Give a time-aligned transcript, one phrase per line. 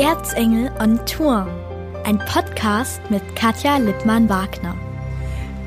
[0.00, 1.46] Erzengel on Tour.
[2.04, 4.74] Ein Podcast mit Katja Lippmann-Wagner.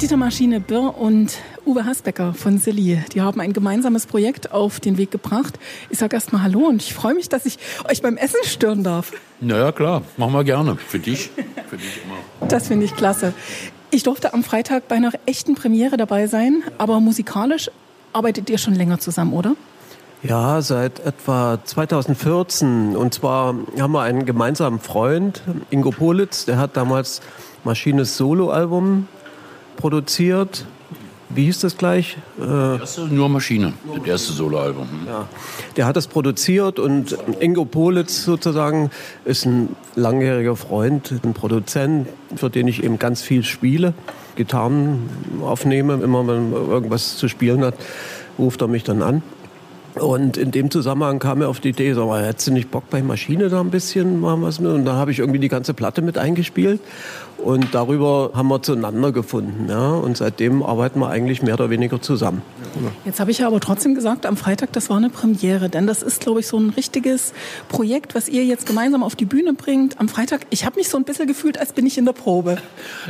[0.01, 1.37] Dieter Maschine Birr und
[1.67, 5.59] Uwe Hasbecker von Silly, die haben ein gemeinsames Projekt auf den Weg gebracht.
[5.91, 9.11] Ich sage erstmal Hallo und ich freue mich, dass ich euch beim Essen stören darf.
[9.39, 10.77] Naja, klar, machen wir gerne.
[10.77, 11.29] Für dich,
[11.69, 12.47] für dich immer.
[12.47, 13.35] Das finde ich klasse.
[13.91, 17.69] Ich durfte am Freitag bei einer echten Premiere dabei sein, aber musikalisch
[18.13, 19.55] arbeitet ihr schon länger zusammen, oder?
[20.23, 22.95] Ja, seit etwa 2014.
[22.95, 27.21] Und zwar haben wir einen gemeinsamen Freund, Ingo Politz, der hat damals
[27.65, 29.07] Maschines Soloalbum
[29.75, 30.65] produziert.
[31.29, 32.17] Wie hieß das gleich?
[32.39, 34.87] Äh, erste nur Maschine, das erste Soloalbum.
[34.89, 35.07] Hm.
[35.07, 35.27] Ja,
[35.75, 38.91] der hat das produziert und Ingo Politz sozusagen
[39.25, 43.93] ist ein langjähriger Freund, ein Produzent, für den ich eben ganz viel spiele,
[44.35, 45.09] Gitarren
[45.41, 45.95] aufnehme.
[45.95, 47.75] Immer wenn irgendwas zu spielen hat,
[48.37, 49.21] ruft er mich dann an.
[49.95, 52.89] Und in dem Zusammenhang kam er auf die Idee, sag mal, hättest du nicht Bock
[52.89, 54.71] bei Maschine da ein bisschen machen was mit?
[54.71, 56.79] Und da habe ich irgendwie die ganze Platte mit eingespielt.
[57.37, 59.67] Und darüber haben wir zueinander gefunden.
[59.69, 59.89] Ja?
[59.91, 62.41] Und seitdem arbeiten wir eigentlich mehr oder weniger zusammen.
[63.05, 65.69] Jetzt habe ich ja aber trotzdem gesagt, am Freitag, das war eine Premiere.
[65.69, 67.33] Denn das ist, glaube ich, so ein richtiges
[67.67, 69.99] Projekt, was ihr jetzt gemeinsam auf die Bühne bringt.
[69.99, 72.57] Am Freitag, ich habe mich so ein bisschen gefühlt, als bin ich in der Probe.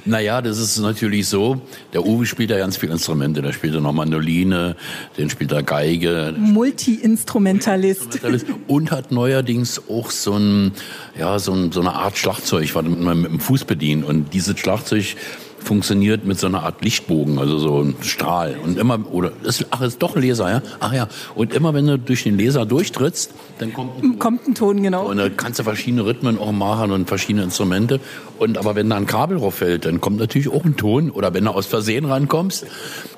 [0.04, 1.62] Naja, das ist natürlich so.
[1.94, 3.42] Der Uwe spielt ja ganz viele Instrumente.
[3.42, 4.76] Der spielt ja noch Mandoline,
[5.18, 6.34] den spielt er Geige.
[6.74, 8.20] Multi-Instrumentalist.
[8.68, 10.72] Und hat neuerdings auch so, ein,
[11.18, 14.06] ja, so, ein, so eine Art Schlagzeug, was man mit dem Fuß bedient.
[14.06, 15.16] Und dieses Schlagzeug
[15.64, 18.58] funktioniert mit so einer Art Lichtbogen, also so ein Strahl.
[18.64, 20.62] Und immer, oder, ist, ach, ist doch ein Laser, ja?
[20.80, 21.08] Ach ja.
[21.36, 24.20] Und immer wenn du durch den Laser durchtrittst, dann kommt ein Ton.
[24.20, 25.06] Kommt ein Ton, genau.
[25.10, 28.00] Und dann kannst du verschiedene Rhythmen auch machen und verschiedene Instrumente.
[28.40, 31.10] Und aber wenn da ein Kabel drauf fällt, dann kommt natürlich auch ein Ton.
[31.12, 32.66] Oder wenn du aus Versehen rankommst.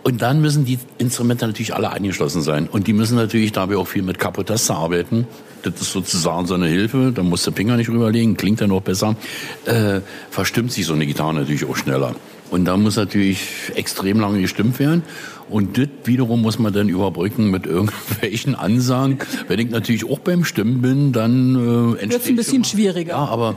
[0.04, 2.68] Und dann müssen die Instrumente natürlich alle eingeschlossen sein.
[2.68, 5.28] Und die müssen natürlich dabei auch viel mit Kapotaster arbeiten.
[5.66, 7.12] Das ist sozusagen so eine Hilfe.
[7.14, 9.16] Da musst du Finger nicht rüberlegen, klingt ja noch besser.
[9.66, 12.16] Äh, verstimmt sich so eine Gitarre natürlich auch schneller.
[12.52, 13.40] Und da muss natürlich
[13.76, 15.04] extrem lange gestimmt werden.
[15.50, 19.20] Und das wiederum muss man dann überbrücken mit irgendwelchen Ansagen.
[19.48, 23.14] Wenn ich natürlich auch beim Stimmen bin, dann äh, entsteht Wird's ein bisschen schwieriger.
[23.14, 23.56] Ja, aber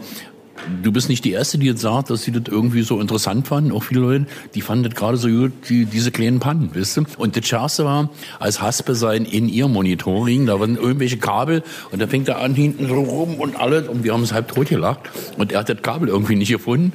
[0.83, 3.73] du bist nicht die Erste, die jetzt sagt, dass sie das irgendwie so interessant fanden.
[3.73, 7.05] Auch viele Leute, die fanden das gerade so gut, die, diese kleinen Pannen, wisst du?
[7.19, 12.01] Und das Schärfste war, als Haspe sein in ihr Monitoring, da waren irgendwelche Kabel und
[12.01, 14.69] da fängt er an hinten so rum und alles und wir haben es halb tot
[14.69, 15.01] gelacht
[15.37, 16.93] und er hat das Kabel irgendwie nicht gefunden.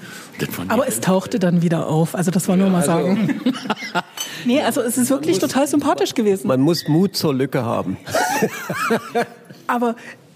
[0.68, 3.42] Aber es tauchte dann wieder auf, also das war nur ja, mal also sagen.
[4.46, 6.48] nee, also es ist wirklich total sympathisch gewesen.
[6.48, 7.98] Man muss Mut zur Lücke haben.
[9.68, 9.96] Aber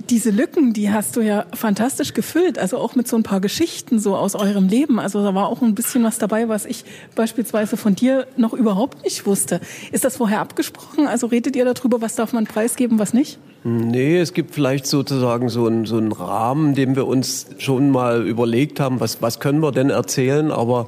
[0.09, 3.99] diese Lücken, die hast du ja fantastisch gefüllt, also auch mit so ein paar Geschichten
[3.99, 4.99] so aus eurem Leben.
[4.99, 6.85] Also da war auch ein bisschen was dabei, was ich
[7.15, 9.59] beispielsweise von dir noch überhaupt nicht wusste.
[9.91, 11.07] Ist das vorher abgesprochen?
[11.07, 13.39] Also redet ihr darüber, was darf man preisgeben, was nicht?
[13.63, 18.25] Nee, es gibt vielleicht sozusagen so einen, so einen Rahmen, den wir uns schon mal
[18.25, 20.87] überlegt haben, was, was können wir denn erzählen, aber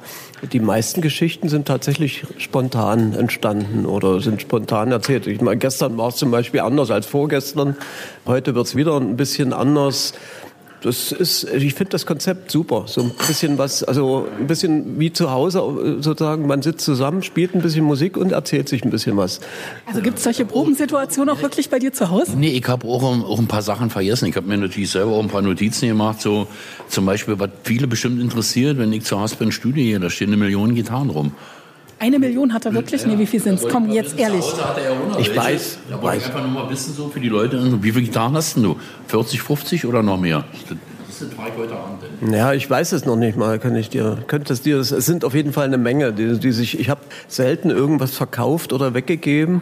[0.53, 5.27] die meisten Geschichten sind tatsächlich spontan entstanden oder sind spontan erzählt.
[5.27, 7.75] Ich meine, gestern war es zum Beispiel anders als vorgestern,
[8.25, 10.13] heute wird es wieder ein bisschen anders
[10.81, 12.85] das ist, ich finde das Konzept super.
[12.87, 16.47] So ein bisschen was, also ein bisschen wie zu Hause sozusagen.
[16.47, 19.41] Man sitzt zusammen, spielt ein bisschen Musik und erzählt sich ein bisschen was.
[19.85, 22.37] Also gibt es solche Probensituationen auch wirklich bei dir zu Hause?
[22.37, 24.27] Nee, ich habe auch, auch, ein paar Sachen vergessen.
[24.27, 26.21] Ich habe mir natürlich selber auch ein paar Notizen gemacht.
[26.21, 26.47] So
[26.87, 30.29] zum Beispiel, was viele bestimmt interessiert, wenn ich zu Hause bin, Studio hier, da stehen
[30.29, 31.33] eine Million Gitarren rum.
[31.99, 33.01] Eine Million hat er wirklich?
[33.01, 33.07] Ja.
[33.09, 33.67] Nee, wie viel sind es?
[33.67, 34.45] Komm, jetzt ehrlich.
[35.19, 35.79] Ich weiß.
[35.89, 38.55] Da wollte ich einfach nur mal wissen, so für die Leute, wie viele Gitarren hast
[38.55, 38.77] du?
[39.07, 40.45] 40, 50 oder noch mehr?
[41.07, 42.33] Das sind drei heute Abend.
[42.33, 43.59] Ja, ich weiß es noch nicht mal.
[43.59, 46.51] Kann ich dir, könnte es dir, es sind auf jeden Fall eine Menge, die, die
[46.53, 49.61] sich, ich habe selten irgendwas verkauft oder weggegeben.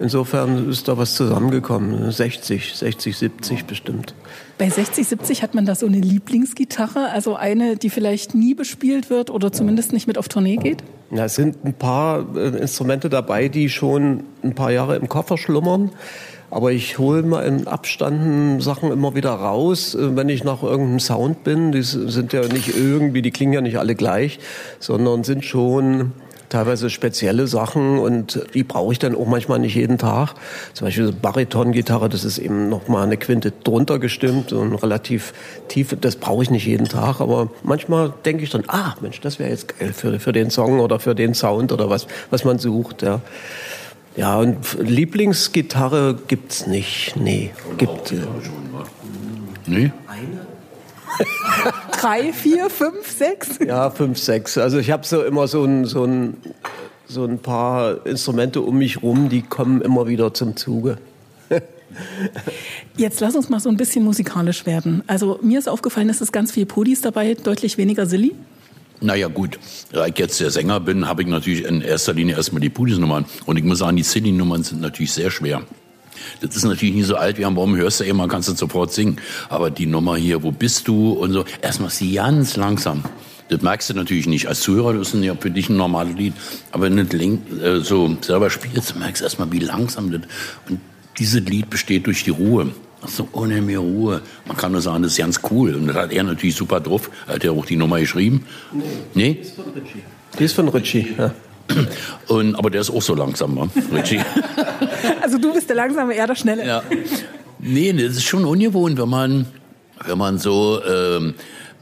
[0.00, 2.10] Insofern ist da was zusammengekommen.
[2.10, 4.14] 60, 60, 70 bestimmt.
[4.58, 9.10] Bei 60, 70 hat man da so eine Lieblingsgitarre, also eine, die vielleicht nie bespielt
[9.10, 10.82] wird oder zumindest nicht mit auf Tournee geht?
[11.14, 15.38] Ja, es sind ein paar äh, Instrumente dabei, die schon ein paar Jahre im Koffer
[15.38, 15.92] schlummern.
[16.50, 20.98] Aber ich hole mal in Abstanden Sachen immer wieder raus, äh, wenn ich nach irgendeinem
[20.98, 21.70] Sound bin.
[21.70, 24.40] Die sind ja nicht irgendwie, die klingen ja nicht alle gleich,
[24.80, 26.10] sondern sind schon
[26.54, 30.34] teilweise spezielle Sachen und die brauche ich dann auch manchmal nicht jeden Tag.
[30.72, 35.34] Zum Beispiel so Bariton-Gitarre, das ist eben noch mal eine Quinte drunter gestimmt und relativ
[35.66, 35.96] tief.
[36.00, 39.50] Das brauche ich nicht jeden Tag, aber manchmal denke ich dann, ah Mensch, das wäre
[39.50, 43.02] jetzt geil für, für den Song oder für den Sound oder was, was man sucht.
[43.02, 43.20] Ja.
[44.16, 47.14] Ja, und Lieblingsgitarre gibt's nicht.
[47.16, 48.12] Nee, gibt.
[48.12, 48.18] Äh,
[49.66, 49.90] nee?
[50.06, 50.53] Eine?
[52.00, 53.58] Drei, vier, fünf, sechs?
[53.66, 54.58] Ja, fünf, sechs.
[54.58, 56.36] Also ich habe so immer so ein, so, ein,
[57.06, 60.98] so ein paar Instrumente um mich rum, die kommen immer wieder zum Zuge.
[62.96, 65.02] Jetzt lass uns mal so ein bisschen musikalisch werden.
[65.06, 68.34] Also mir ist aufgefallen, es ist ganz viel Pudis dabei, deutlich weniger Silly.
[69.00, 69.58] Naja gut,
[69.92, 73.26] da ich jetzt der Sänger bin, habe ich natürlich in erster Linie erstmal die Pudis-Nummern.
[73.44, 75.62] Und ich muss sagen, die Silly-Nummern sind natürlich sehr schwer.
[76.40, 78.92] Das ist natürlich nicht so alt wie am Baum, hörst du immer, kannst du sofort
[78.92, 79.18] singen.
[79.48, 83.04] Aber die Nummer hier, wo bist du und so, erstmal ist sie ganz langsam.
[83.48, 84.48] Das merkst du natürlich nicht.
[84.48, 86.34] Als Zuhörer, das ist ja für dich ein normales Lied.
[86.72, 87.16] Aber wenn du
[87.62, 90.22] äh, so selber spielst, merkst du erstmal, wie langsam das.
[90.68, 90.80] Und
[91.18, 92.70] dieses Lied besteht durch die Ruhe.
[93.06, 94.22] So ohne mehr Ruhe.
[94.46, 95.74] Man kann nur sagen, das ist ganz cool.
[95.74, 97.10] Und das hat er natürlich super drauf.
[97.26, 98.46] Er hat ja auch die Nummer geschrieben.
[98.72, 98.84] Nee?
[99.14, 99.34] nee?
[99.34, 100.02] Die ist von Ritchie.
[100.38, 101.34] Die ist von Ritchie, ja.
[102.28, 103.70] Und, aber der ist auch so langsam, ne?
[103.92, 104.20] Richie.
[105.20, 106.66] Also du bist der Langsame, er der Schnelle.
[106.66, 106.82] Ja.
[107.58, 109.46] Nee, das ist schon ungewohnt, wenn man,
[110.04, 111.34] wenn man so ähm,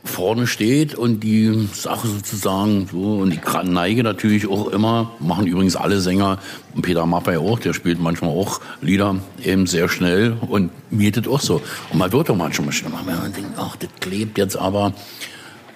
[0.04, 3.40] vorne steht und die Sache sozusagen so und die
[3.70, 6.38] Neige natürlich auch immer, machen übrigens alle Sänger,
[6.74, 11.40] und Peter Maffay auch, der spielt manchmal auch Lieder eben sehr schnell und mietet auch
[11.40, 11.62] so.
[11.92, 14.92] Und man wird auch manchmal schnell, wenn man denkt, ach, das klebt jetzt aber.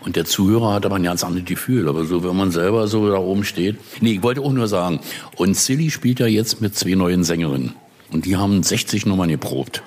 [0.07, 1.89] Und der Zuhörer hat aber ein ganz anderes Gefühl.
[1.89, 3.77] Aber so, wenn man selber so da oben steht.
[4.01, 5.01] Nee, ich wollte auch nur sagen.
[5.35, 7.75] Und Silly spielt ja jetzt mit zwei neuen Sängerinnen.
[8.13, 9.83] Und die haben 60 Nummern geprobt.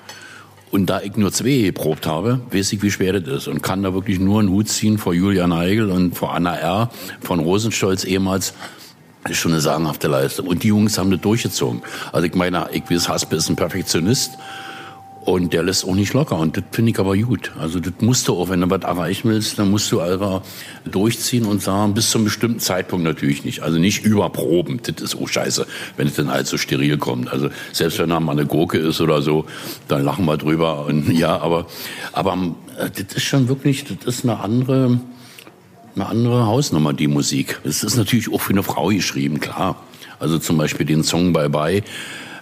[0.70, 3.48] Und da ich nur zwei geprobt habe, weiß ich, wie schwer das ist.
[3.48, 6.90] Und kann da wirklich nur einen Hut ziehen vor Julia Neigel und vor Anna R.
[7.22, 8.52] von Rosenstolz ehemals.
[9.22, 10.46] Das ist schon eine sagenhafte Leistung.
[10.48, 11.80] Und die Jungs haben das durchgezogen.
[12.12, 14.32] Also ich meine, ich weiß, Haspe ist ein Perfektionist.
[15.24, 16.38] Und der lässt auch nicht locker.
[16.38, 17.52] Und das finde ich aber gut.
[17.58, 20.40] Also das musst du auch, wenn du was erreichen willst, dann musst du einfach
[20.90, 23.62] durchziehen und sagen, bis zum bestimmten Zeitpunkt natürlich nicht.
[23.62, 24.80] Also nicht überproben.
[24.82, 25.66] Das ist auch scheiße,
[25.98, 27.30] wenn es dann halt so steril kommt.
[27.30, 29.44] Also selbst wenn da mal eine Gurke ist oder so,
[29.88, 30.86] dann lachen wir drüber.
[30.86, 31.66] Und ja, aber,
[32.12, 32.38] aber
[32.78, 35.00] äh, das ist schon wirklich, das ist eine andere,
[35.94, 37.60] eine andere Hausnummer, die Musik.
[37.64, 39.76] Es ist natürlich auch für eine Frau geschrieben, klar.
[40.20, 41.82] Also zum Beispiel den Song Bye Bye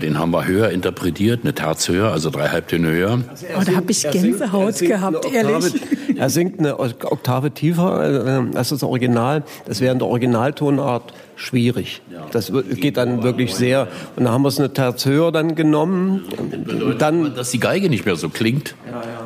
[0.01, 3.21] den haben wir höher interpretiert, eine Terz höher, also drei Halbtöne höher.
[3.31, 5.75] Also oh, da habe ich Gänsehaut singt, gehabt, Oktave, ehrlich.
[6.17, 9.43] Er singt eine Oktave tiefer äh, als das Original.
[9.67, 12.01] Das wäre in der Originaltonart schwierig.
[12.33, 13.89] Das geht dann wirklich sehr.
[14.17, 16.25] Und da haben wir es eine Terz höher dann genommen.
[16.69, 18.75] Und dann, dass die Geige nicht mehr so klingt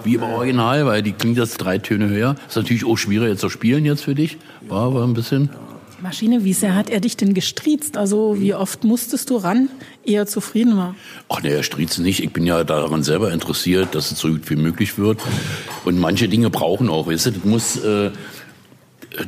[0.05, 2.37] wie im Original, weil die klingt jetzt drei Töne höher.
[2.49, 4.39] Ist natürlich auch schwieriger jetzt zu spielen jetzt für dich.
[4.69, 5.51] War aber ein bisschen.
[6.03, 7.97] Maschine, wie sehr hat er dich denn gestriezt?
[7.97, 9.69] Also wie oft musstest du ran,
[10.05, 10.97] ehe er zufrieden war?
[11.29, 12.25] Ach nee, er striezt nicht.
[12.25, 15.21] Ich bin ja daran selber interessiert, dass es so gut wie möglich wird.
[15.85, 17.77] Und manche Dinge brauchen auch, weißt du, das muss...
[17.77, 18.11] Äh,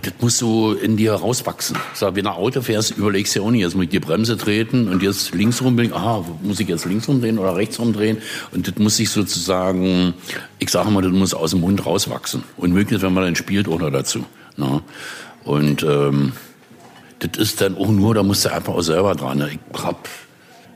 [0.00, 1.76] das muss so in dir rauswachsen.
[1.92, 4.38] Sag, wenn du Auto fährst, überlegst du ja auch nicht, jetzt muss ich die Bremse
[4.38, 8.16] treten und jetzt links rumdrehen, aha, muss ich jetzt links rumdrehen oder rechts rumdrehen?
[8.52, 10.14] Und das muss sich sozusagen,
[10.58, 12.44] ich sage mal, das muss aus dem Mund rauswachsen.
[12.56, 14.24] Und möglichst, wenn man dann spielt, auch noch dazu.
[14.56, 14.70] Na?
[14.70, 14.82] Ne?
[15.44, 16.32] Und ähm,
[17.20, 19.38] das ist dann auch nur, da musst du einfach auch selber dran.
[19.38, 19.50] Ne?
[19.52, 20.08] Ich hab,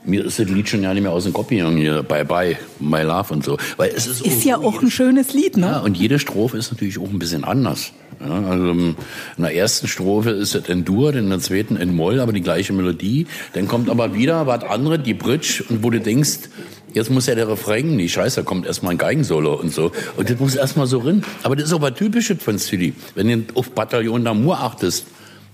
[0.05, 2.57] mir ist das Lied schon ja nicht mehr aus dem Kopf gegangen, hier, Bye Bye,
[2.79, 3.57] My Love und so.
[3.77, 5.67] Weil es ist, ist ja auch ein schönes Lied, ne?
[5.67, 7.91] Ja, und jede Strophe ist natürlich auch ein bisschen anders.
[8.19, 8.95] Ja, also in
[9.37, 12.73] der ersten Strophe ist es in Dur, in der zweiten in Moll, aber die gleiche
[12.73, 13.27] Melodie.
[13.53, 16.49] Dann kommt aber wieder was anderes, die Bridge, und wo du denkst,
[16.93, 19.91] jetzt muss ja der Refrain, die Scheiße, da kommt erstmal ein Geigensolo und so.
[20.17, 21.23] Und das muss erstmal so rein.
[21.43, 22.93] Aber das ist aber typisch von Silly.
[23.15, 25.05] Wenn du auf Bataillon d'Amour achtest,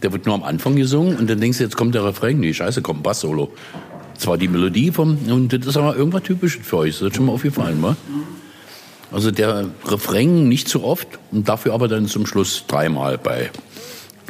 [0.06, 2.40] der wird nur am Anfang gesungen und dann denkst du, jetzt kommt der Refrain.
[2.40, 3.52] Nee, scheiße, kommt ein Bass-Solo.
[4.16, 7.00] Zwar die Melodie vom, und das ist aber irgendwas typisch für euch.
[7.00, 7.98] Das ist schon mal aufgefallen, wa?
[9.12, 13.50] Also der Refrain nicht zu oft und dafür aber dann zum Schluss dreimal bei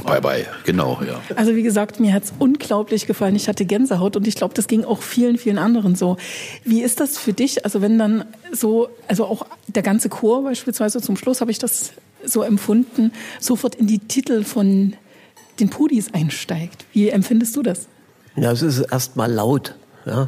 [0.05, 1.19] Bye bye, genau, ja.
[1.35, 3.35] Also wie gesagt, mir hat's unglaublich gefallen.
[3.35, 6.15] Ich hatte Gänsehaut und ich glaube, das ging auch vielen, vielen anderen so.
[6.63, 7.65] Wie ist das für dich?
[7.65, 11.91] Also wenn dann so, also auch der ganze Chor beispielsweise zum Schluss habe ich das
[12.23, 14.93] so empfunden, sofort in die Titel von
[15.59, 16.85] den Pudis einsteigt.
[16.93, 17.87] Wie empfindest du das?
[18.35, 19.75] Ja, es ist erstmal laut.
[20.05, 20.27] Ja.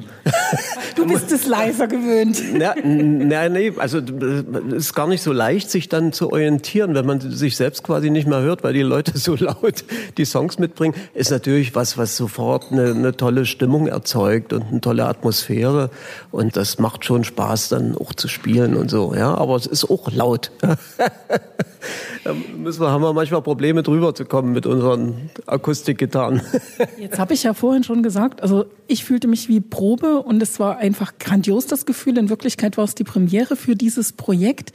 [0.96, 2.41] Du bist es leiser gewöhnt.
[2.60, 7.05] Ja, na, nee, also es ist gar nicht so leicht, sich dann zu orientieren, wenn
[7.05, 9.86] man sich selbst quasi nicht mehr hört, weil die Leute so laut
[10.17, 10.96] die Songs mitbringen.
[11.13, 15.91] Ist natürlich was, was sofort eine, eine tolle Stimmung erzeugt und eine tolle Atmosphäre.
[16.31, 19.13] Und das macht schon Spaß, dann auch zu spielen und so.
[19.13, 20.51] Ja, aber es ist auch laut.
[22.24, 26.41] da müssen wir, haben wir manchmal Probleme drüber zu kommen mit unseren Akustikgitarren.
[26.98, 30.60] Jetzt habe ich ja vorhin schon gesagt, also ich fühlte mich wie Probe und es
[30.60, 32.17] war einfach grandios, das Gefühl.
[32.17, 34.74] In Wirklichkeit war es die Premiere für dieses Projekt.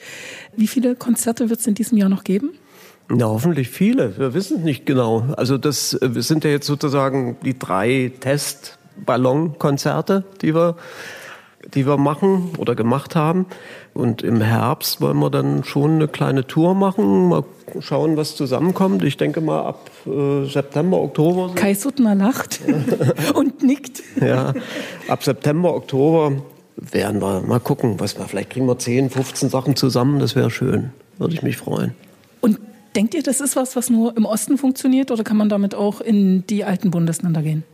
[0.56, 2.50] Wie viele Konzerte wird es in diesem Jahr noch geben?
[3.08, 4.16] Na, hoffentlich viele.
[4.18, 5.34] Wir wissen es nicht genau.
[5.36, 10.76] Also das äh, wir sind ja jetzt sozusagen die drei Testballonkonzerte, die wir
[11.74, 13.46] die wir machen oder gemacht haben.
[13.94, 17.44] Und im Herbst wollen wir dann schon eine kleine Tour machen, mal
[17.80, 19.04] schauen, was zusammenkommt.
[19.04, 21.52] Ich denke mal ab äh, September, Oktober.
[21.54, 22.60] Kai Suttner lacht
[23.34, 24.02] und nickt.
[24.20, 24.54] Ja,
[25.08, 26.32] ab September, Oktober
[26.76, 30.50] werden wir mal gucken, was wir, vielleicht kriegen wir 10, 15 Sachen zusammen, das wäre
[30.50, 30.90] schön.
[31.18, 31.94] Würde ich mich freuen.
[32.40, 32.58] Und
[32.96, 36.00] denkt ihr, das ist was, was nur im Osten funktioniert oder kann man damit auch
[36.00, 37.64] in die alten Bundesländer gehen?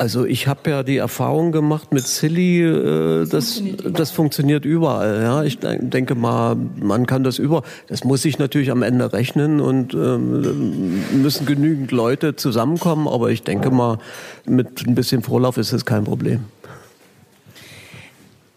[0.00, 5.20] Also ich habe ja die Erfahrung gemacht mit Silly, äh, das, funktioniert das funktioniert überall.
[5.20, 7.64] Ja, ich denke mal, man kann das über.
[7.86, 13.08] Das muss sich natürlich am Ende rechnen und ähm, müssen genügend Leute zusammenkommen.
[13.08, 13.98] Aber ich denke mal,
[14.46, 16.44] mit ein bisschen Vorlauf ist das kein Problem.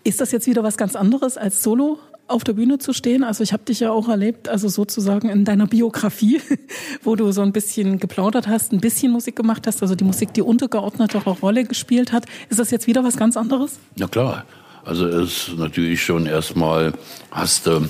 [0.06, 2.00] Ist das jetzt wieder was ganz anderes als Solo?
[2.28, 3.24] Auf der Bühne zu stehen.
[3.24, 6.42] Also ich habe dich ja auch erlebt, also sozusagen in deiner Biografie,
[7.04, 10.34] wo du so ein bisschen geplaudert hast, ein bisschen Musik gemacht hast, also die Musik,
[10.34, 12.26] die untergeordnetere Rolle gespielt hat.
[12.50, 13.80] Ist das jetzt wieder was ganz anderes?
[13.96, 14.46] Na klar.
[14.86, 16.94] Also es ist natürlich schon erstmal,
[17.32, 17.88] hast du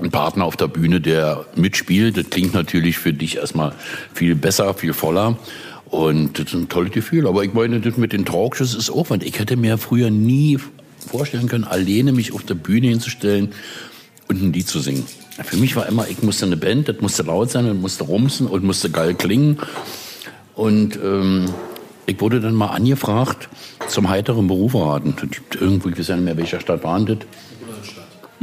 [0.00, 2.16] einen Partner auf der Bühne, der mitspielt.
[2.16, 3.72] Das klingt natürlich für dich erstmal
[4.12, 5.38] viel besser, viel voller.
[5.86, 7.26] Und das ist ein tolles Gefühl.
[7.26, 9.24] Aber ich meine, das mit den Talkshows ist Aufwand.
[9.24, 10.58] Ich hätte mir früher nie
[11.00, 13.52] vorstellen können, alleine mich auf der Bühne hinzustellen
[14.28, 15.04] und ein Lied zu singen.
[15.42, 18.46] Für mich war immer, ich musste eine Band, das musste laut sein und musste rumsen
[18.46, 19.58] und musste geil klingen.
[20.54, 21.46] Und ähm,
[22.06, 23.48] ich wurde dann mal angefragt
[23.88, 25.14] zum heiteren Beruf raten.
[25.58, 27.18] Irgendwo, ich weiß ja nicht mehr, welcher Stadt war das.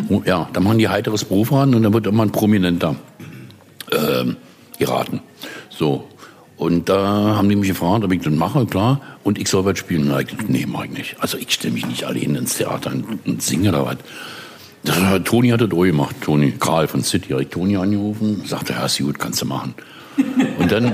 [0.10, 2.96] Oh, ja, da machen die heiteres Berufraten und dann wird immer ein Prominenter
[3.92, 4.38] ähm,
[4.78, 5.22] geraten.
[5.70, 6.08] So,
[6.58, 9.00] und da haben die mich gefragt, ob ich das mache, klar.
[9.24, 10.12] Und ich soll was spielen.
[10.12, 11.16] Und ich nee, mach ich nicht.
[11.20, 15.24] Also ich stelle mich nicht allein ins Theater und, und singe oder was.
[15.24, 16.16] Toni hat das auch gemacht.
[16.22, 19.76] Toni, Karl von City, habe ich Toni angerufen, sagte, ja, ist gut, kannst du machen.
[20.58, 20.94] Und dann...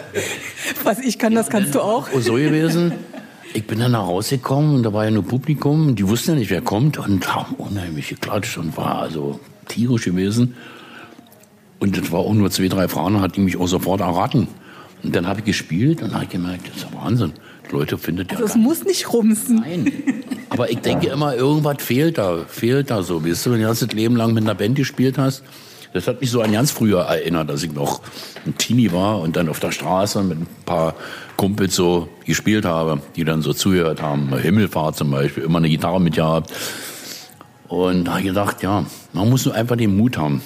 [0.84, 2.08] was ich kann, das kannst du auch.
[2.20, 2.92] So gewesen.
[3.54, 5.94] Ich bin dann nach Hause gekommen und da war ja nur Publikum.
[5.94, 10.54] Die wussten ja nicht, wer kommt und haben unheimlich geklatscht und war also tierisch gewesen.
[11.78, 14.48] Und das war auch nur zwei, drei Fragen, hat die mich auch sofort erraten.
[15.02, 17.32] Und dann habe ich gespielt und habe gemerkt, das ist ja Wahnsinn.
[17.68, 18.38] Die Leute findet ja.
[18.38, 19.56] Also es muss nicht rumsen.
[19.56, 19.92] Nein.
[20.50, 23.24] Aber ich denke immer, irgendwas fehlt da, fehlt da so.
[23.24, 25.42] Weißt du, wenn du das Leben lang mit einer Band gespielt hast,
[25.92, 28.00] das hat mich so an ganz früher erinnert, dass ich noch
[28.46, 30.94] ein Teenie war und dann auf der Straße mit ein paar
[31.36, 34.34] Kumpels so gespielt habe, die dann so zugehört haben.
[34.36, 36.50] Himmelfahrt zum Beispiel, immer eine Gitarre mit gehabt.
[37.68, 40.42] Und da habe ich gedacht, ja, man muss nur einfach den Mut haben.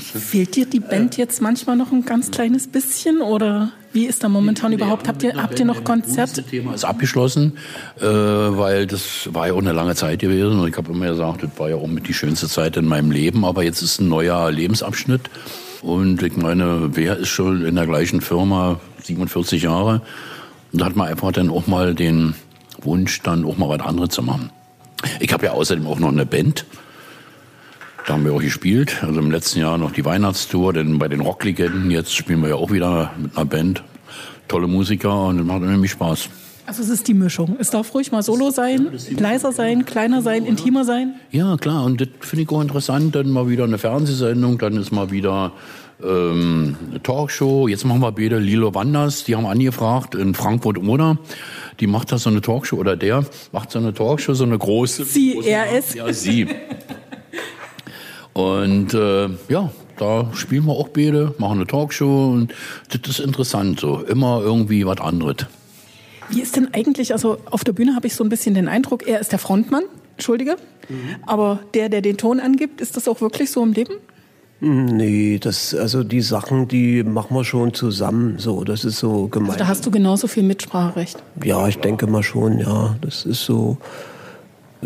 [0.00, 3.20] Fehlt dir die Band jetzt manchmal noch ein ganz kleines bisschen?
[3.20, 5.06] Oder wie ist da momentan nee, überhaupt?
[5.06, 6.42] Habt ihr, habt ihr noch Konzerte?
[6.42, 6.74] Das Thema.
[6.74, 7.58] Ist abgeschlossen,
[8.00, 10.58] äh, weil das war ja auch eine lange Zeit gewesen.
[10.58, 13.12] Und ich habe immer gesagt, das war ja auch mit die schönste Zeit in meinem
[13.12, 15.30] Leben, aber jetzt ist ein neuer Lebensabschnitt.
[15.80, 20.02] Und ich meine, wer ist schon in der gleichen Firma 47 Jahre?
[20.72, 22.34] Und da hat man einfach dann auch mal den
[22.82, 24.50] Wunsch, dann auch mal was anderes zu machen.
[25.20, 26.64] Ich habe ja außerdem auch noch eine Band,
[28.06, 29.02] da haben wir auch gespielt.
[29.02, 32.54] Also im letzten Jahr noch die Weihnachtstour, denn bei den Rocklegenden jetzt spielen wir ja
[32.56, 33.82] auch wieder mit einer Band.
[34.46, 36.28] Tolle Musiker und das macht nämlich Spaß.
[36.66, 37.56] Also es ist die Mischung.
[37.58, 41.14] Es darf ruhig mal solo sein, leiser sein, kleiner sein, intimer sein.
[41.30, 41.84] Ja, klar.
[41.84, 43.14] Und das finde ich auch interessant.
[43.14, 45.52] Dann mal wieder eine Fernsehsendung, dann ist mal wieder
[46.02, 47.68] ähm, eine Talkshow.
[47.68, 49.24] Jetzt machen wir wieder Lilo Wanders.
[49.24, 51.18] Die haben angefragt in Frankfurt oder.
[51.80, 55.04] Die macht da so eine Talkshow oder der macht so eine Talkshow, so eine große.
[55.04, 55.94] Sie, er ist.
[55.94, 56.48] Ja, sie.
[58.34, 62.52] Und äh, ja, da spielen wir auch beide, machen eine Talkshow und
[62.90, 64.00] das ist interessant so.
[64.00, 65.46] Immer irgendwie was anderes.
[66.30, 69.06] Wie ist denn eigentlich, also auf der Bühne habe ich so ein bisschen den Eindruck,
[69.06, 69.84] er ist der Frontmann,
[70.16, 70.56] Entschuldige,
[70.88, 71.16] mhm.
[71.26, 73.94] aber der, der den Ton angibt, ist das auch wirklich so im Leben?
[74.60, 79.52] Nee, das, also die Sachen, die machen wir schon zusammen, so, das ist so gemeint.
[79.52, 81.22] Also da hast du genauso viel Mitspracherecht?
[81.44, 83.76] Ja, ich denke mal schon, ja, das ist so,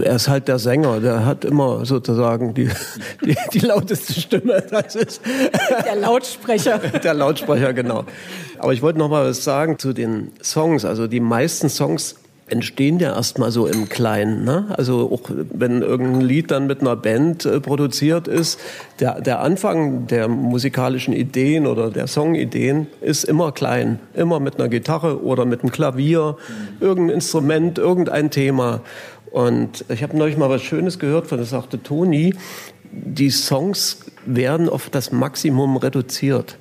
[0.03, 2.69] er ist halt der Sänger, der hat immer sozusagen die,
[3.25, 4.63] die, die lauteste Stimme.
[4.71, 5.21] Das ist
[5.85, 6.79] der Lautsprecher.
[6.79, 8.05] Der Lautsprecher, genau.
[8.59, 10.85] Aber ich wollte noch mal was sagen zu den Songs.
[10.85, 12.17] Also die meisten Songs
[12.51, 14.45] entstehen ja erstmal so im Kleinen.
[14.45, 14.67] Ne?
[14.77, 18.59] Also auch wenn irgendein Lied dann mit einer Band äh, produziert ist,
[19.01, 24.01] der, der Anfang der musikalischen Ideen oder der Songideen ist immer klein.
[24.15, 26.37] Immer mit einer Gitarre oder mit einem Klavier,
[26.81, 28.81] irgendein Instrument, irgendein Thema.
[29.31, 32.35] Und ich habe neulich mal was Schönes gehört, von das sagte Toni,
[32.91, 36.57] die Songs werden auf das Maximum reduziert.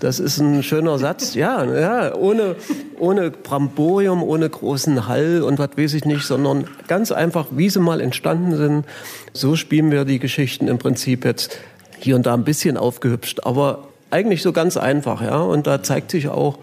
[0.00, 2.56] Das ist ein schöner Satz, ja, ja, ohne,
[2.98, 7.80] ohne Bramborium, ohne großen Hall und was weiß ich nicht, sondern ganz einfach, wie sie
[7.80, 8.84] mal entstanden sind.
[9.32, 11.58] So spielen wir die Geschichten im Prinzip jetzt
[11.98, 15.40] hier und da ein bisschen aufgehübscht, aber eigentlich so ganz einfach, ja.
[15.40, 16.58] Und da zeigt sich auch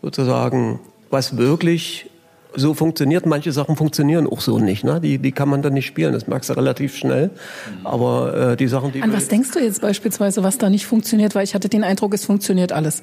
[0.00, 2.10] sozusagen, was wirklich
[2.54, 3.26] so funktioniert.
[3.26, 4.84] Manche Sachen funktionieren auch so nicht.
[4.84, 5.00] Ne?
[5.00, 6.12] Die, die kann man dann nicht spielen.
[6.12, 7.30] Das merkst du relativ schnell.
[7.84, 9.02] Aber äh, die Sachen, die.
[9.02, 11.34] An was denkst du jetzt beispielsweise, was da nicht funktioniert?
[11.34, 13.02] Weil ich hatte den Eindruck, es funktioniert alles.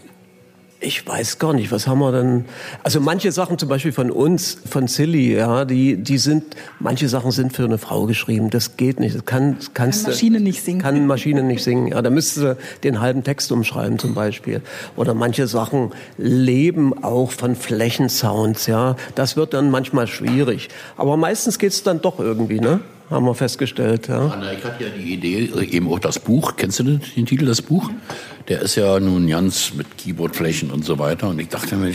[0.81, 2.45] Ich weiß gar nicht, was haben wir denn?
[2.83, 6.43] Also manche Sachen zum Beispiel von uns, von Silly, ja, die, die sind,
[6.79, 8.49] manche Sachen sind für eine Frau geschrieben.
[8.49, 9.15] Das geht nicht.
[9.15, 10.81] Das kann, kannst Kann Maschine nicht singen.
[10.81, 11.87] Kann Maschine nicht singen.
[11.87, 14.61] Ja, da müsste sie den halben Text umschreiben zum Beispiel.
[14.97, 18.97] Oder manche Sachen leben auch von Flächensounds, ja.
[19.15, 20.67] Das wird dann manchmal schwierig.
[20.97, 22.81] Aber meistens geht's dann doch irgendwie, ne?
[23.09, 24.27] Haben wir festgestellt, ja.
[24.51, 27.61] Ich hatte ja die Idee, äh, eben auch das Buch, kennst du den, Titel, das
[27.61, 27.91] Buch?
[28.47, 31.29] Der ist ja nun ganz mit Keyboardflächen und so weiter.
[31.29, 31.93] Und ich dachte mir,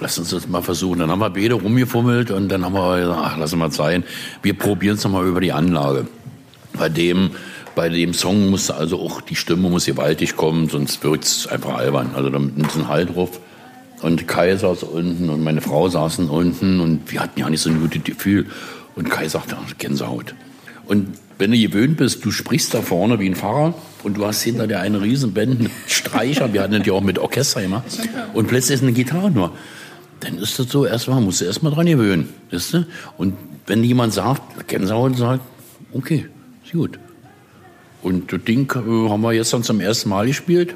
[0.00, 0.98] lass uns das mal versuchen.
[0.98, 4.04] Dann haben wir beide rumgefummelt und dann haben wir gesagt, ach, lass mal sein.
[4.42, 6.06] Wir probieren es nochmal über die Anlage.
[6.74, 7.30] Bei dem,
[7.74, 11.74] bei dem Song muss also auch, die Stimme muss gewaltig kommen, sonst wirkt es einfach
[11.76, 12.10] albern.
[12.14, 13.40] Also da mit ein Halt drauf.
[14.02, 17.70] Und Kai saß unten und meine Frau saßen unten und wir hatten ja nicht so
[17.70, 18.46] ein gutes Gefühl.
[18.94, 20.34] Und Kai sagte, ach, Gänsehaut.
[20.86, 21.08] Und
[21.38, 24.66] wenn du gewöhnt bist, du sprichst da vorne wie ein Pfarrer und du hast hinter
[24.66, 27.84] dir eine Riesenband mit Streichern, wir hatten das ja auch mit Orchester gemacht,
[28.34, 29.52] und plötzlich ist eine Gitarre nur.
[30.20, 32.28] Dann ist das so, erstmal musst du erstmal dran gewöhnen.
[32.50, 32.86] Weißt du?
[33.18, 33.34] Und
[33.66, 35.42] wenn jemand sagt, Gänsehaut sagt,
[35.92, 36.26] okay,
[36.64, 36.98] ist gut.
[38.02, 40.74] Und das Ding äh, haben wir jetzt dann zum ersten Mal gespielt.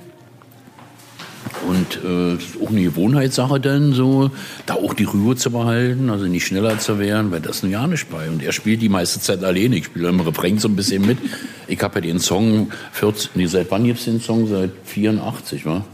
[1.67, 4.31] Und äh, auch eine Gewohnheitssache dann so,
[4.67, 7.87] da auch die Ruhe zu behalten, also nicht schneller zu werden, weil das ist ja
[7.87, 8.29] nicht bei.
[8.29, 9.77] Und er spielt die meiste Zeit alleine.
[9.77, 11.19] Ich spiele im Refrain so ein bisschen mit.
[11.67, 14.47] Ich habe ja den Song 14, nee, seit wann gibt's den Song?
[14.47, 15.85] Seit 84, wa?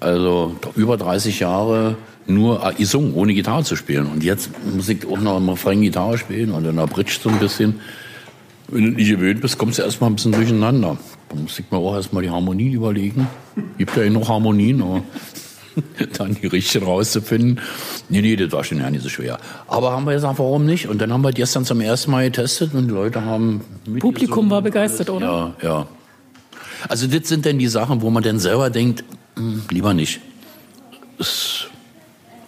[0.00, 4.06] Also über 30 Jahre nur äh, gesungen, ohne Gitarre zu spielen.
[4.06, 7.28] Und jetzt muss ich auch noch im Refrain Gitarre spielen und in der Bridge so
[7.28, 7.80] ein bisschen.
[8.68, 10.96] Wenn du nicht gewöhnt bist, kommst du erstmal ein bisschen durcheinander.
[11.32, 13.26] Da muss ich mir auch erstmal die Harmonie überlegen.
[13.78, 15.02] Gibt ja eh noch Harmonien, aber
[16.18, 17.60] dann die richtigen rauszufinden.
[18.10, 19.38] Nee, nee, das war schon ja nicht so schwer.
[19.66, 20.88] Aber haben wir gesagt, warum nicht?
[20.88, 23.62] Und dann haben wir gestern zum ersten Mal getestet und die Leute haben
[23.98, 25.54] Publikum war begeistert, oder?
[25.62, 25.86] Ja, ja.
[26.88, 29.04] Also das sind dann die Sachen, wo man dann selber denkt,
[29.36, 30.20] hm, lieber nicht.
[31.16, 31.66] Das,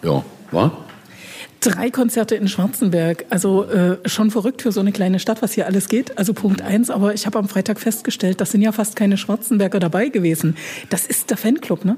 [0.03, 0.85] ja, war?
[1.65, 3.25] Drei Konzerte in Schwarzenberg.
[3.31, 6.15] Also äh, schon verrückt für so eine kleine Stadt, was hier alles geht.
[6.15, 6.91] Also Punkt eins.
[6.91, 10.57] Aber ich habe am Freitag festgestellt, das sind ja fast keine Schwarzenberger dabei gewesen.
[10.91, 11.97] Das ist der Fanclub, ne?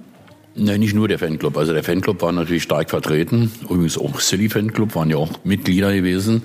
[0.56, 1.58] Nein, nicht nur der Fanclub.
[1.58, 3.51] Also der Fanclub war natürlich stark vertreten.
[3.63, 6.43] Übrigens auch Silly Fanclub waren ja auch Mitglieder gewesen.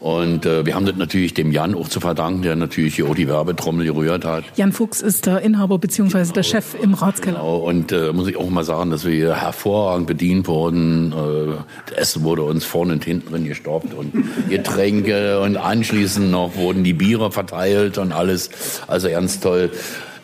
[0.00, 3.14] Und äh, wir haben das natürlich dem Jan auch zu verdanken, der natürlich hier auch
[3.14, 4.44] die Werbetrommel gerührt hat.
[4.54, 7.38] Jan Fuchs ist der Inhaber beziehungsweise der Chef im Ratskeller.
[7.38, 7.56] Genau.
[7.56, 11.12] Und äh, muss ich auch mal sagen, dass wir hier hervorragend bedient wurden.
[11.12, 11.54] Äh,
[11.86, 14.12] das Essen wurde uns vorne und hinten drin gestoppt und
[14.48, 18.50] Getränke und anschließend noch wurden die Biere verteilt und alles.
[18.86, 19.70] Also ganz toll.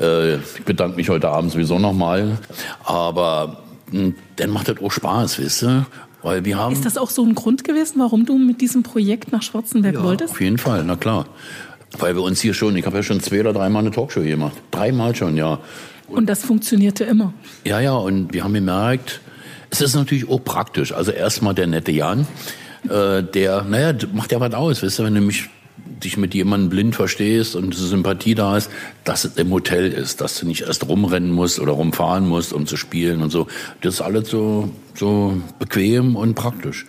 [0.00, 2.38] Äh, ich bedanke mich heute Abend sowieso nochmal.
[2.84, 5.87] Aber mh, dann macht das auch Spaß, wisst ihr?
[6.24, 9.30] Weil wir haben Ist das auch so ein Grund gewesen, warum du mit diesem Projekt
[9.30, 10.32] nach Schwarzenberg wolltest?
[10.32, 11.26] auf jeden Fall, na klar.
[11.98, 14.30] Weil wir uns hier schon, ich habe ja schon zwei oder dreimal eine Talkshow hier
[14.30, 14.56] gemacht.
[14.70, 15.60] Dreimal schon, ja.
[16.08, 17.34] Und das funktionierte immer.
[17.64, 19.20] Ja, ja, und wir haben gemerkt,
[19.68, 20.92] es ist natürlich auch praktisch.
[20.92, 22.26] Also erstmal der nette Jan,
[22.88, 26.70] äh, der, naja, macht ja was aus, weißt du, wenn du mich dich mit jemandem
[26.70, 28.70] blind verstehst und diese Sympathie da ist,
[29.04, 32.66] dass es im Hotel ist, dass du nicht erst rumrennen musst oder rumfahren musst, um
[32.66, 33.46] zu spielen und so.
[33.80, 36.87] Das ist alles so, so bequem und praktisch.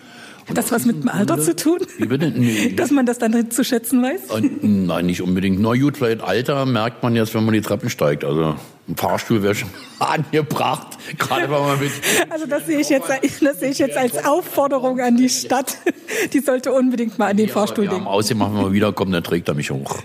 [0.47, 1.79] Hat das was mit dem Alter zu tun?
[1.97, 2.29] Wie bitte?
[2.29, 2.73] Nee.
[2.75, 4.29] Dass man das dann zu schätzen weiß?
[4.29, 5.59] Und, nein, nicht unbedingt.
[5.59, 8.23] Na gut, vielleicht Alter merkt man jetzt, wenn man die Treppen steigt.
[8.23, 8.55] Also
[8.87, 9.69] ein Fahrstuhl wäre schon
[9.99, 11.91] angebracht, gerade wenn man mit...
[12.29, 13.09] Also das sehe ich jetzt,
[13.41, 15.77] das sehe ich jetzt als Aufforderung an die Stadt.
[16.33, 18.39] Die sollte unbedingt mal an den Fahrstuhl Wir haben denken.
[18.39, 19.97] wenn wir wiederkommen, dann trägt er mich hoch.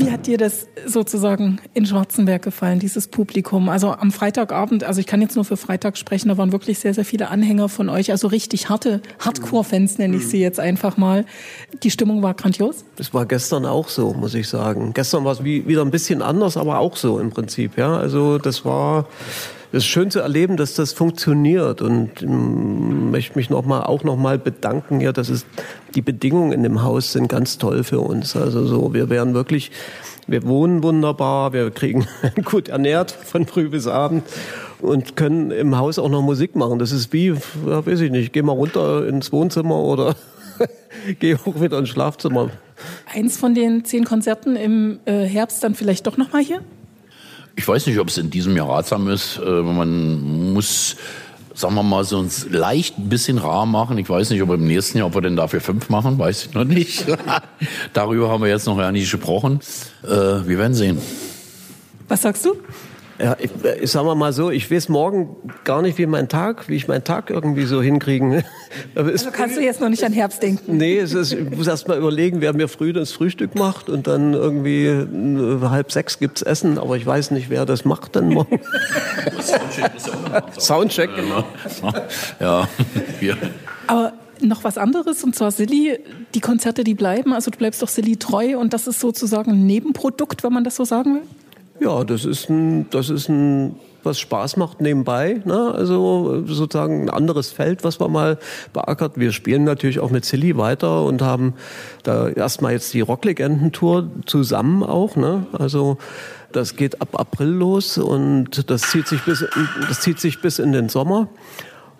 [0.00, 3.68] Wie hat dir das sozusagen in Schwarzenberg gefallen, dieses Publikum?
[3.68, 6.94] Also am Freitagabend, also ich kann jetzt nur für Freitag sprechen, da waren wirklich sehr,
[6.94, 11.26] sehr viele Anhänger von euch, also richtig harte Hardcore-Fans nenne ich sie jetzt einfach mal.
[11.82, 12.86] Die Stimmung war grandios.
[12.96, 14.94] Das war gestern auch so, muss ich sagen.
[14.94, 17.76] Gestern war es wie, wieder ein bisschen anders, aber auch so im Prinzip.
[17.76, 19.06] Ja, also das war
[19.72, 24.02] das ist schön zu erleben, dass das funktioniert und ähm, möchte mich noch mal, auch
[24.02, 25.46] noch mal bedanken hier, dass es
[25.94, 28.34] die Bedingungen in dem Haus sind ganz toll für uns.
[28.34, 29.70] Also so, wir wären wirklich,
[30.26, 32.06] wir wohnen wunderbar, wir kriegen
[32.44, 34.24] gut ernährt von früh bis abend
[34.80, 36.80] und können im Haus auch noch Musik machen.
[36.80, 37.28] Das ist wie,
[37.66, 40.16] ja, weiß ich nicht, geh mal runter ins Wohnzimmer oder
[41.20, 42.50] geh hoch wieder ins Schlafzimmer.
[43.12, 46.60] Eins von den zehn Konzerten im äh, Herbst dann vielleicht doch noch mal hier?
[47.56, 49.38] Ich weiß nicht, ob es in diesem Jahr ratsam ist.
[49.38, 50.96] Äh, Man muss,
[51.54, 53.98] sagen wir mal, so uns leicht ein bisschen rar machen.
[53.98, 56.54] Ich weiß nicht, ob im nächsten Jahr, ob wir denn dafür fünf machen, weiß ich
[56.54, 57.04] noch nicht.
[57.92, 59.60] Darüber haben wir jetzt noch gar nicht gesprochen.
[60.04, 60.98] Äh, Wir werden sehen.
[62.08, 62.56] Was sagst du?
[63.22, 63.50] Ja, ich,
[63.82, 67.04] ich sag mal so, ich weiß morgen gar nicht, wie mein Tag, wie ich meinen
[67.04, 68.42] Tag irgendwie so hinkriegen
[68.94, 70.78] Also kannst du jetzt noch nicht an Herbst denken?
[70.78, 74.06] Nee, es ist, ich muss erst mal überlegen, wer mir früh das Frühstück macht und
[74.06, 78.28] dann irgendwie äh, halb sechs gibt's Essen, aber ich weiß nicht, wer das macht dann
[78.30, 78.60] morgen.
[80.58, 81.10] Soundcheck.
[82.40, 82.68] Ja,
[83.18, 83.36] wir.
[83.86, 85.98] Aber noch was anderes, und zwar Silly,
[86.34, 89.66] die Konzerte, die bleiben, also du bleibst doch Silly treu und das ist sozusagen ein
[89.66, 91.22] Nebenprodukt, wenn man das so sagen will?
[91.80, 95.40] Ja, das ist ein, das ist ein, was Spaß macht nebenbei.
[95.46, 95.72] Ne?
[95.74, 98.38] Also sozusagen ein anderes Feld, was man mal
[98.74, 99.18] beackert.
[99.18, 101.54] Wir spielen natürlich auch mit Silly weiter und haben
[102.02, 105.16] da erstmal jetzt die Rocklegenden-Tour zusammen auch.
[105.16, 105.46] Ne?
[105.52, 105.96] Also
[106.52, 109.46] das geht ab April los und das zieht sich bis,
[109.88, 111.28] das zieht sich bis in den Sommer.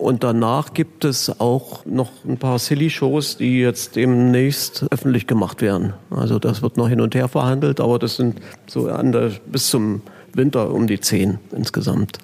[0.01, 5.93] Und danach gibt es auch noch ein paar Silly-Shows, die jetzt demnächst öffentlich gemacht werden.
[6.09, 10.01] Also das wird noch hin und her verhandelt, aber das sind so der, bis zum
[10.33, 12.17] Winter um die zehn insgesamt.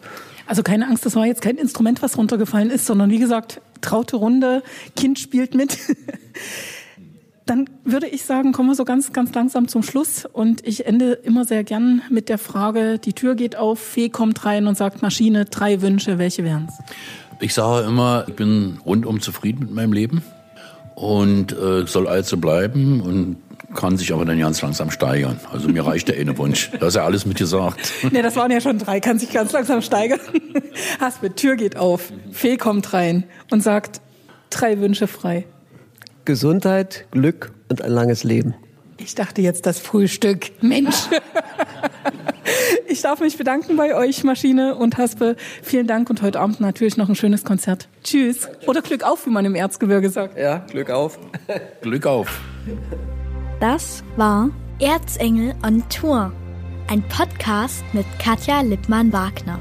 [0.46, 4.16] Also keine Angst, das war jetzt kein Instrument, was runtergefallen ist, sondern wie gesagt, traute
[4.16, 4.62] Runde,
[4.96, 5.76] Kind spielt mit.
[7.44, 10.24] Dann würde ich sagen, kommen wir so ganz, ganz langsam zum Schluss.
[10.24, 14.44] Und ich ende immer sehr gern mit der Frage, die Tür geht auf, Fee kommt
[14.46, 16.72] rein und sagt, Maschine, drei Wünsche, welche wären's?
[17.40, 20.22] Ich sage immer, ich bin rundum zufrieden mit meinem Leben
[20.94, 23.36] und äh, soll also bleiben und
[23.74, 25.38] kann sich aber dann ganz langsam steigern.
[25.52, 26.70] Also mir reicht der eine Wunsch.
[26.80, 27.92] Da ist ja alles mit gesagt.
[28.10, 30.20] Ne, das waren ja schon drei, kann sich ganz langsam steigern.
[31.00, 34.00] Haspe, Tür geht auf, Fee kommt rein und sagt,
[34.50, 35.44] drei Wünsche frei.
[36.24, 38.54] Gesundheit, Glück und ein langes Leben.
[38.98, 40.52] Ich dachte jetzt das Frühstück.
[40.62, 40.96] Mensch.
[42.86, 45.36] Ich darf mich bedanken bei euch, Maschine und Haspe.
[45.62, 47.88] Vielen Dank und heute Abend natürlich noch ein schönes Konzert.
[48.04, 48.48] Tschüss.
[48.66, 50.38] Oder Glück auf, wie man im Erzgebirge sagt.
[50.38, 51.18] Ja, Glück auf.
[51.82, 52.40] Glück auf.
[53.60, 56.32] Das war Erzengel on Tour,
[56.88, 59.58] ein Podcast mit Katja Lippmann-Wagner.